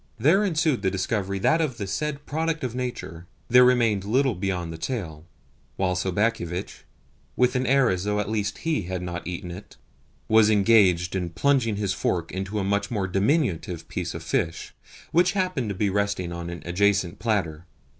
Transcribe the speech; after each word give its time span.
there 0.17 0.43
ensued 0.43 0.81
the 0.81 0.89
discovery 0.89 1.37
that 1.37 1.61
of 1.61 1.77
the 1.77 1.85
said 1.85 2.25
product 2.25 2.63
of 2.63 2.73
nature 2.73 3.27
there 3.49 3.63
remained 3.63 4.03
little 4.03 4.33
beyond 4.33 4.73
the 4.73 4.77
tail, 4.79 5.27
while 5.75 5.93
Sobakevitch, 5.95 6.85
with 7.35 7.55
an 7.55 7.67
air 7.67 7.87
as 7.91 8.03
though 8.03 8.19
at 8.19 8.27
least 8.27 8.57
HE 8.65 8.81
had 8.85 9.03
not 9.03 9.27
eaten 9.27 9.51
it, 9.51 9.77
was 10.27 10.49
engaged 10.49 11.15
in 11.15 11.29
plunging 11.29 11.75
his 11.75 11.93
fork 11.93 12.31
into 12.31 12.57
a 12.57 12.63
much 12.63 12.89
more 12.89 13.07
diminutive 13.07 13.87
piece 13.89 14.15
of 14.15 14.23
fish 14.23 14.73
which 15.11 15.33
happened 15.33 15.69
to 15.69 15.75
be 15.75 15.91
resting 15.91 16.31
on 16.31 16.49
an 16.49 16.63
adjacent 16.65 17.19
platter. 17.19 17.67